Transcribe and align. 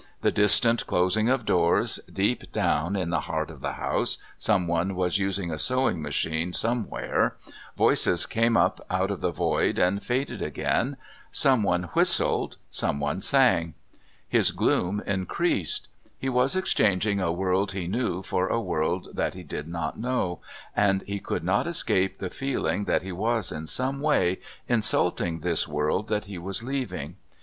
The 0.21 0.31
distant 0.31 0.87
closing 0.87 1.29
of 1.29 1.45
doors, 1.45 1.99
deep 2.11 2.51
down 2.51 2.95
in 2.95 3.11
the 3.11 3.19
heart 3.19 3.51
of 3.51 3.61
the 3.61 3.73
house 3.73 4.17
someone 4.35 4.95
was 4.95 5.19
using 5.19 5.51
a 5.51 5.59
sewing 5.59 6.01
machine 6.01 6.53
somewhere, 6.53 7.35
voices 7.77 8.25
came 8.25 8.57
up 8.57 8.83
out 8.89 9.11
of 9.11 9.21
the 9.21 9.29
void 9.29 9.77
and 9.77 10.01
faded 10.01 10.41
again, 10.41 10.97
someone 11.31 11.83
whistled, 11.93 12.57
someone 12.71 13.21
sang. 13.21 13.75
His 14.27 14.49
gloom 14.49 15.03
increased. 15.05 15.87
He 16.17 16.29
was 16.29 16.55
exchanging 16.55 17.19
a 17.19 17.31
world 17.31 17.73
he 17.73 17.85
knew 17.87 18.23
for 18.23 18.47
a 18.47 18.59
world 18.59 19.09
that 19.13 19.35
he 19.35 19.43
did 19.43 19.67
not 19.67 19.99
know, 19.99 20.39
and 20.75 21.03
he 21.03 21.19
could 21.19 21.43
not 21.43 21.67
escape 21.67 22.17
the 22.17 22.31
feeling 22.31 22.85
that 22.85 23.03
he 23.03 23.11
was, 23.11 23.51
in 23.51 23.67
some 23.67 24.01
way, 24.01 24.39
insulting 24.67 25.41
this 25.41 25.67
world 25.67 26.07
that 26.07 26.25
he 26.25 26.39
was 26.39 26.63
leaving. 26.63 27.17